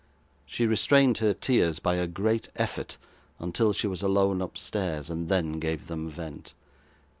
[0.47, 2.97] She restrained her tears by a great effort
[3.37, 6.55] until she was alone upstairs, and then gave them vent.